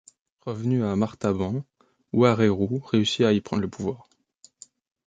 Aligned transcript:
Revenu 0.39 0.83
à 0.83 0.95
Martaban, 0.95 1.63
Wareru 2.11 2.79
réussit 2.91 3.21
à 3.23 3.33
y 3.33 3.39
prendre 3.41 3.61
le 3.61 3.69
pouvoir. 3.69 4.09